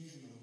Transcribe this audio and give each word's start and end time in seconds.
Y 0.00 0.39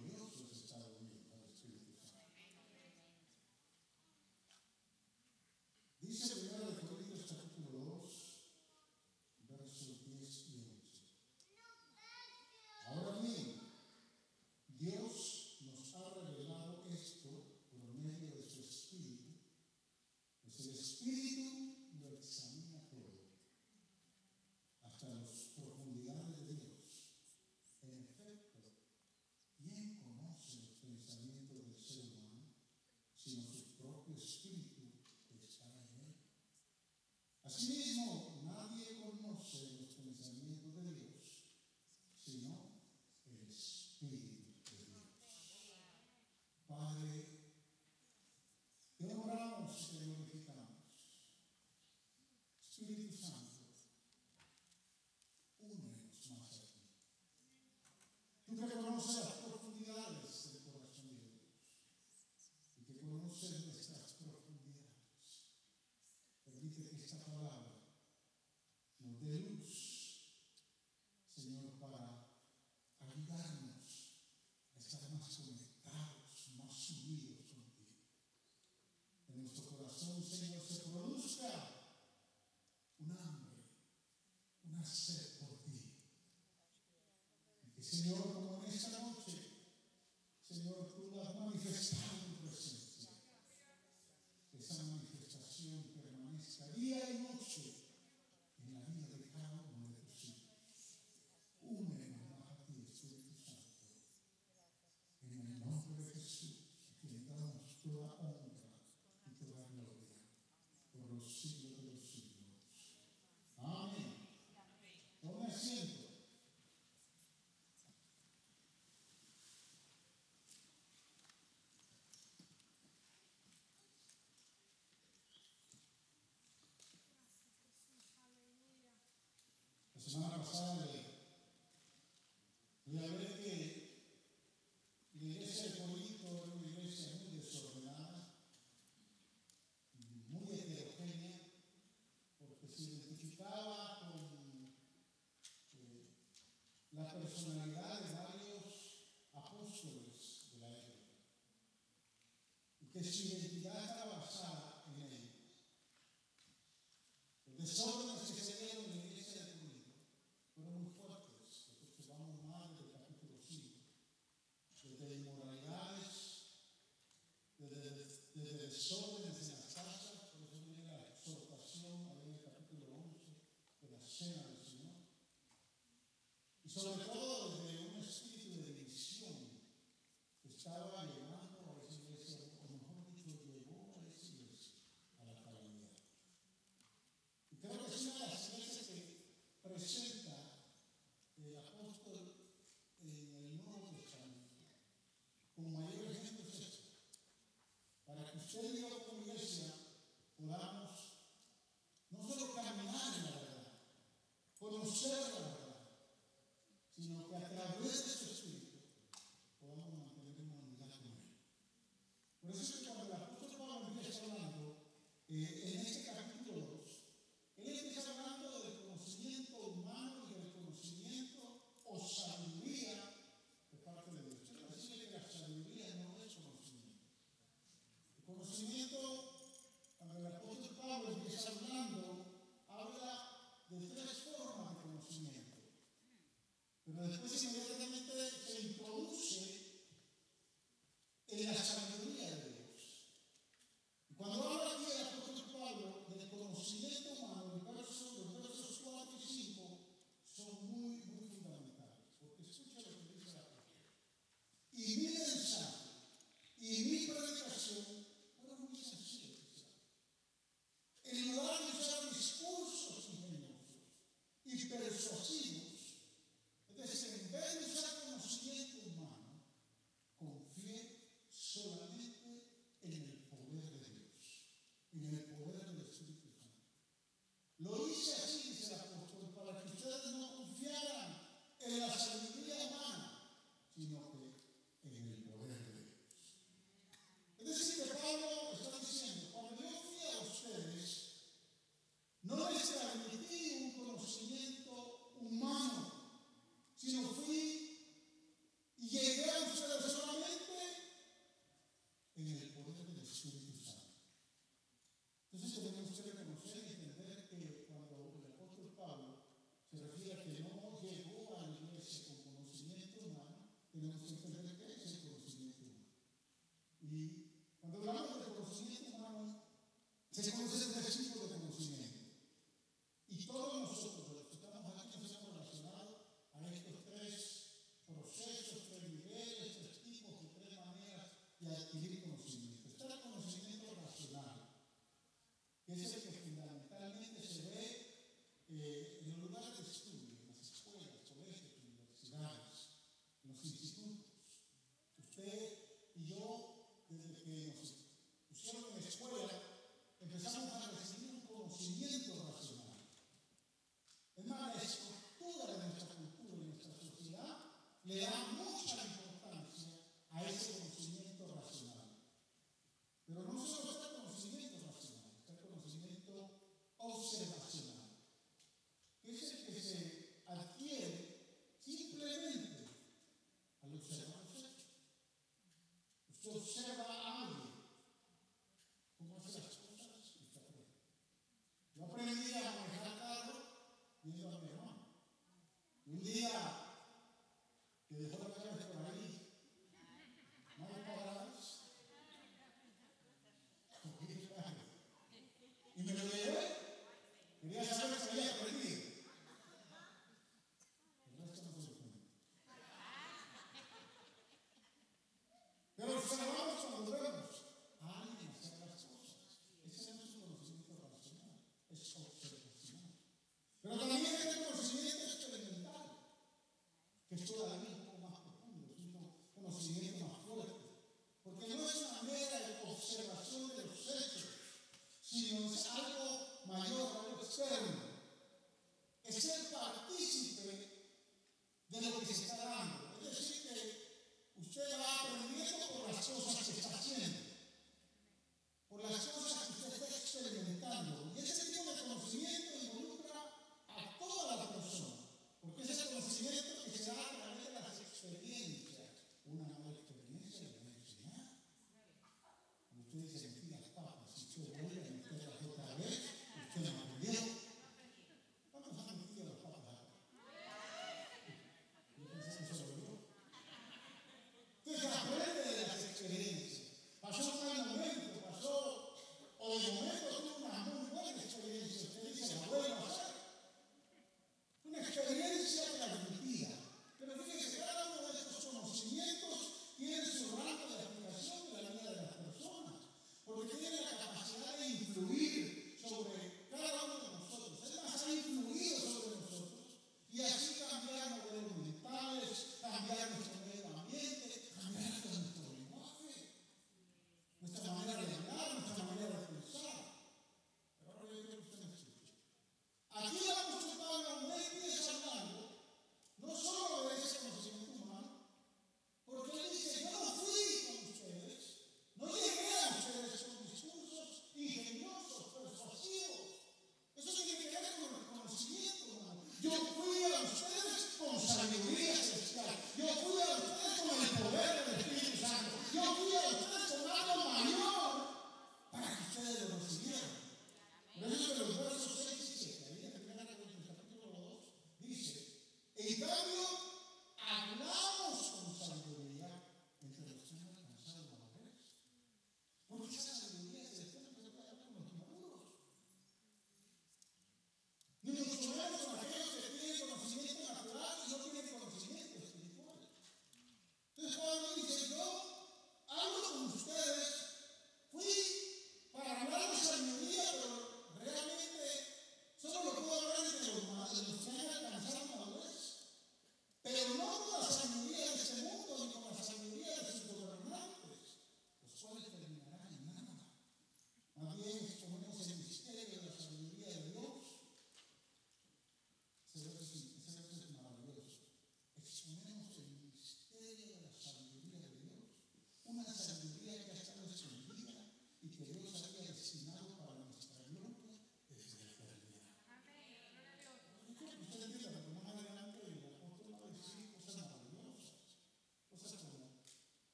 La 130.54 130.97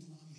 firmemente 0.00 0.35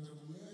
Pero 0.00 0.49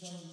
challenge 0.00 0.29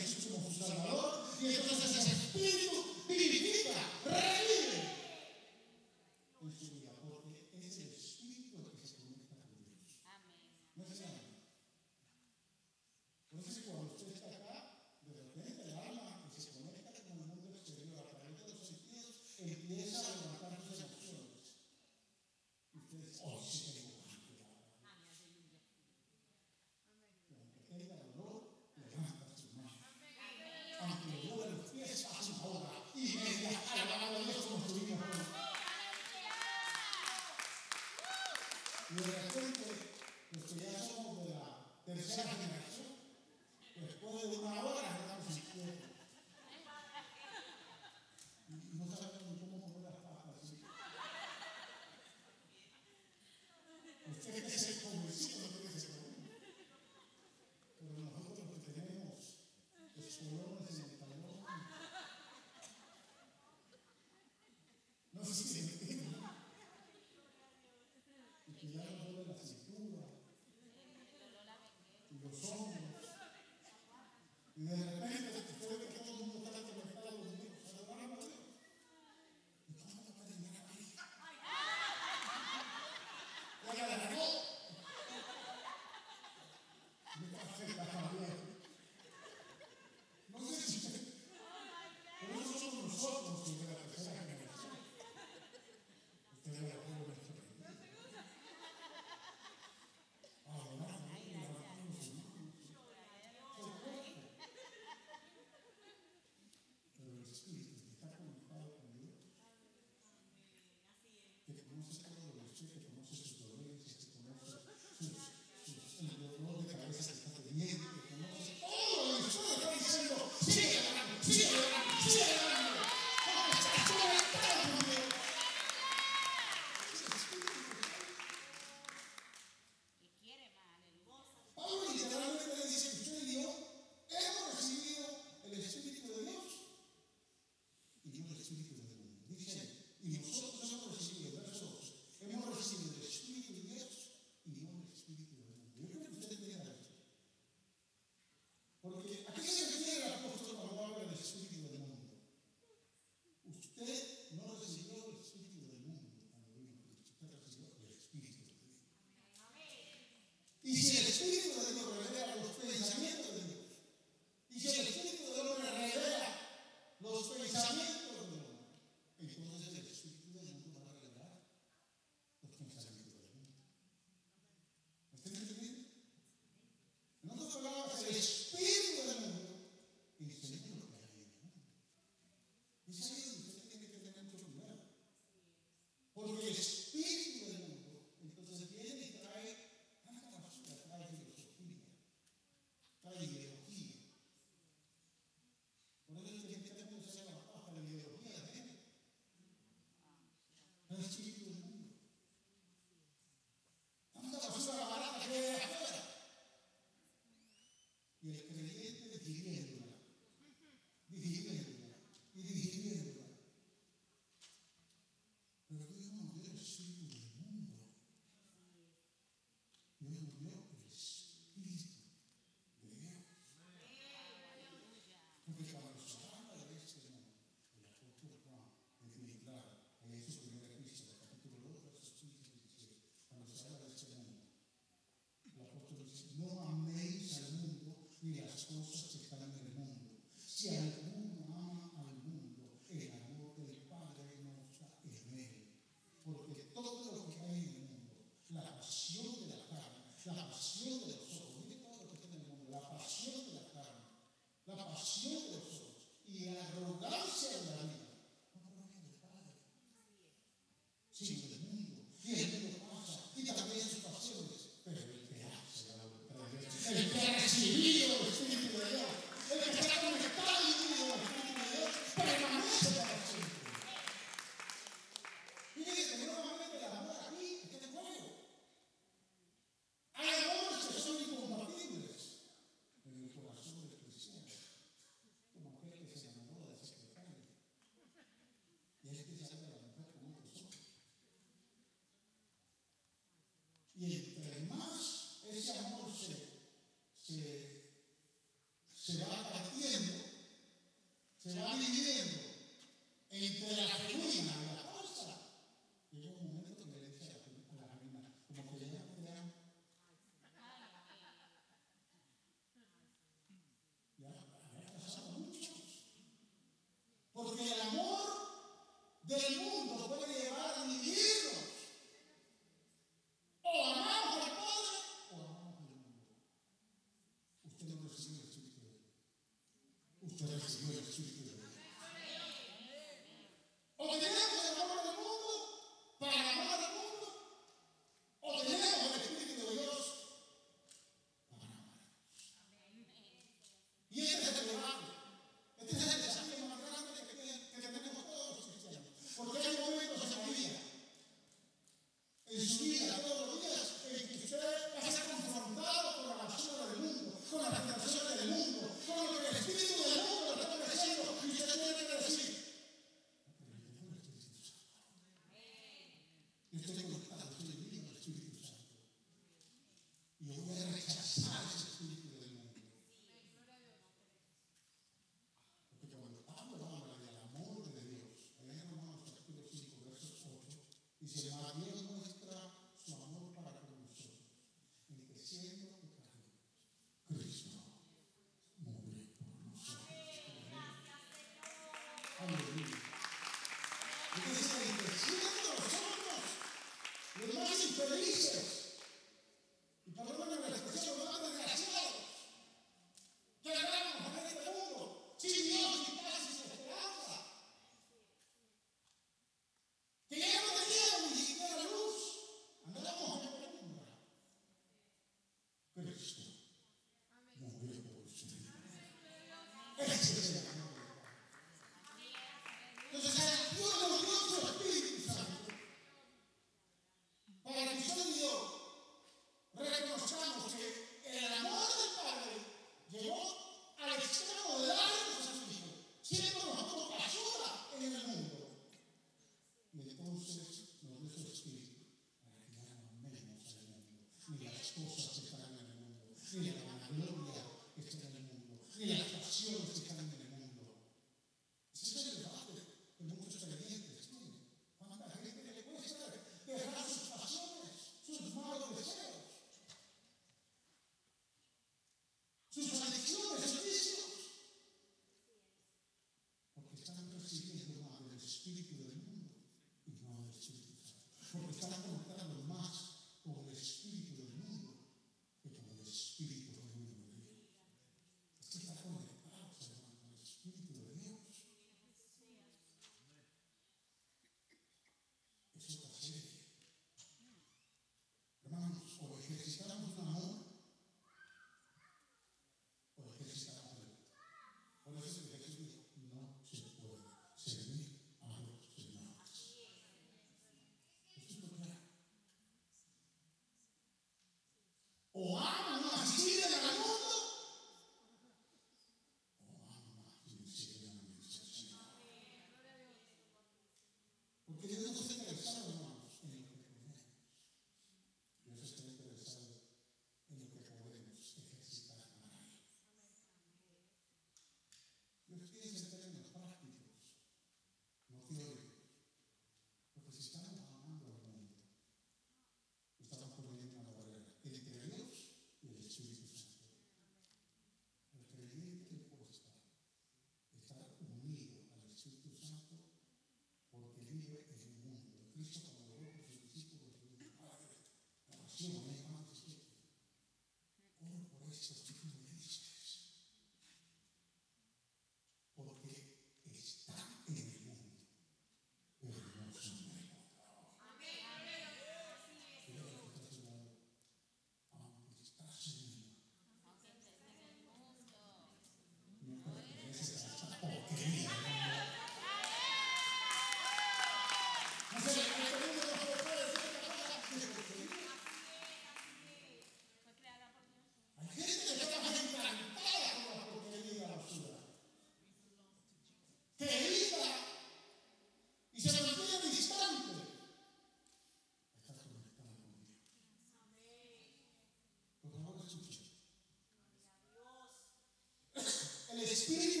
el 599.77 600.00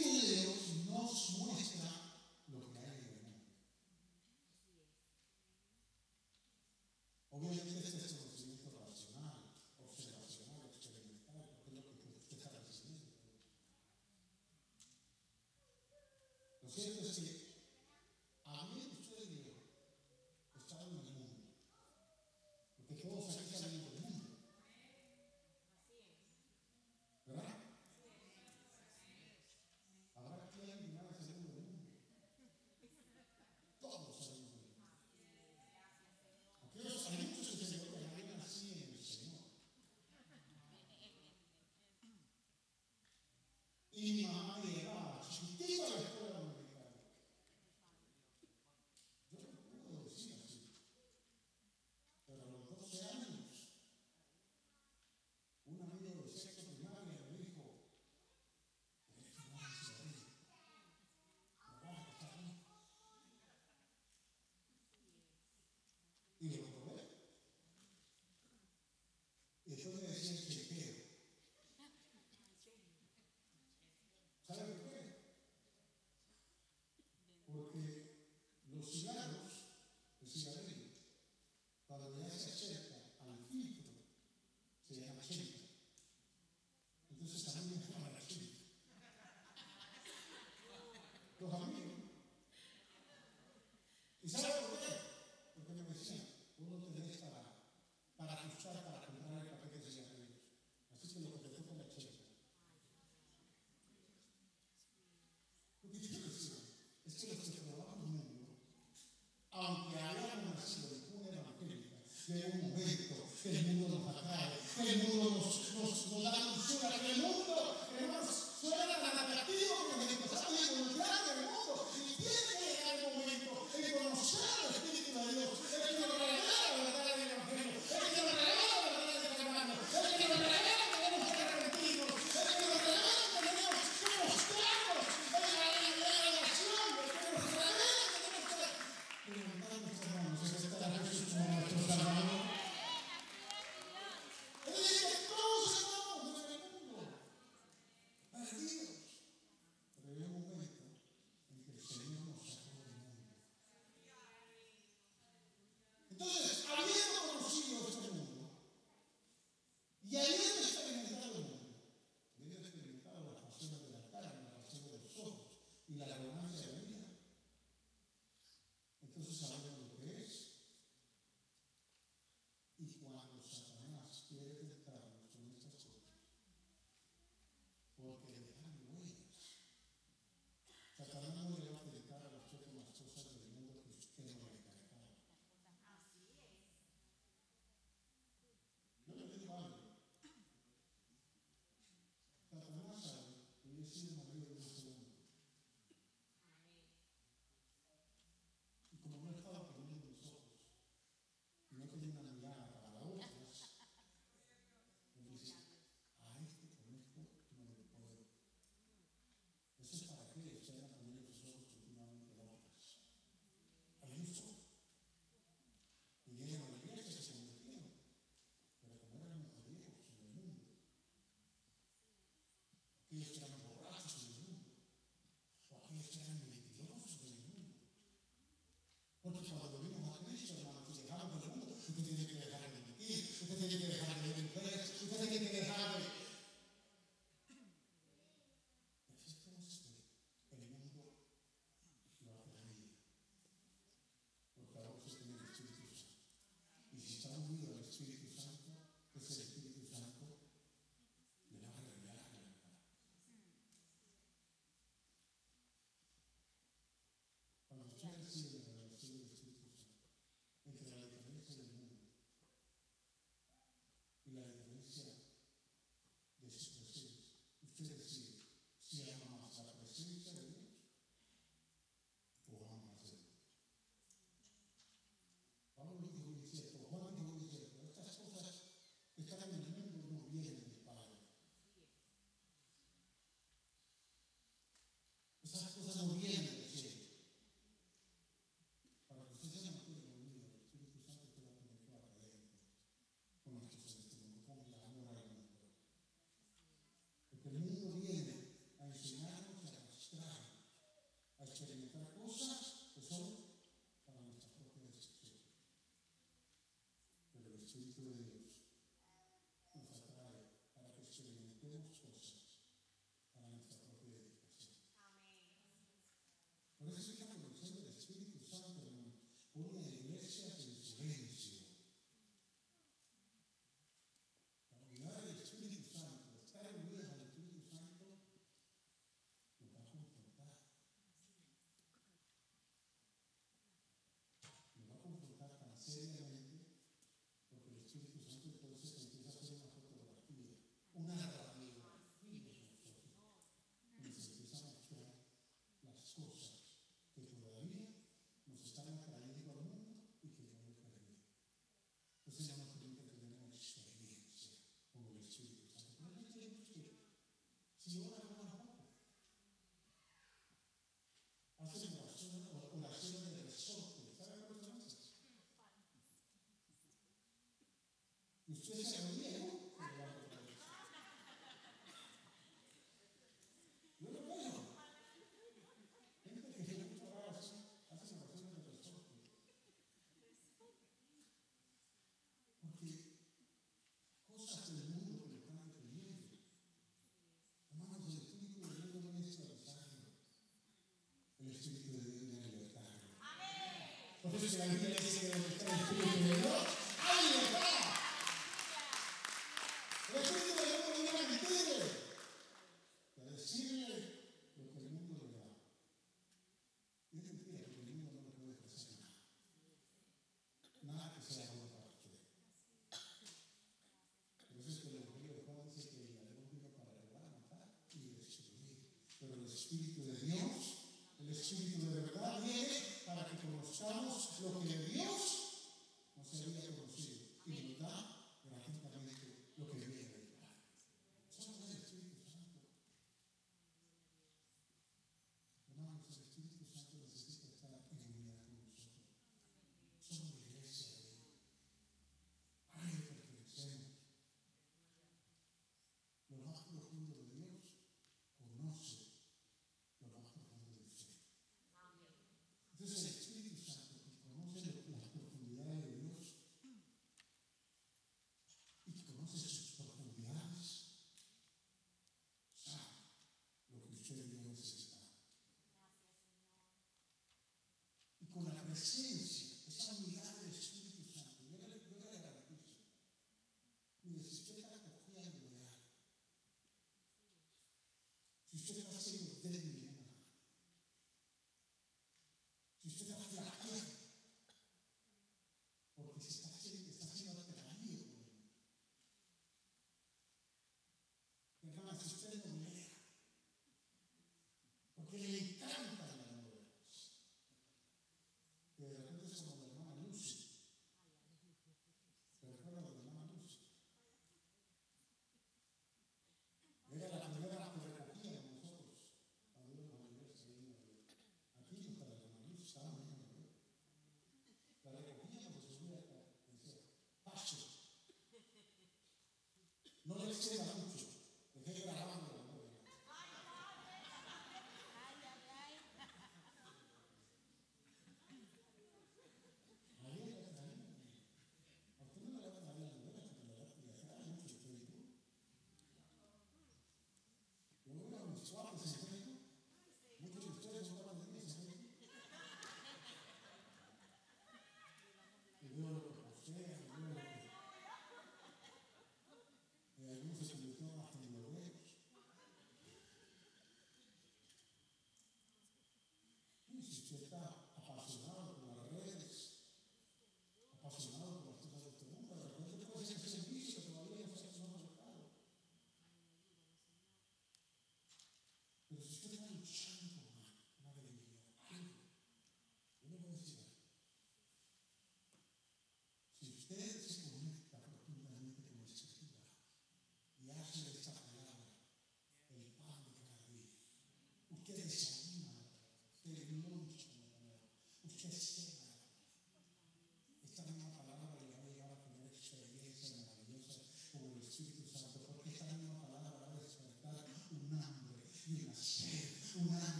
la 394.67 395.20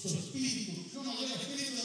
su 0.00 0.08
espíritu. 0.08 0.72
Espíritu 0.72 1.77